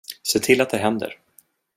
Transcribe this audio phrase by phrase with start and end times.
[0.23, 1.19] Se till att det händer.